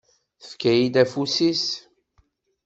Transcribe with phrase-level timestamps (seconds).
[0.41, 1.65] Tefka-yi-d afus-is.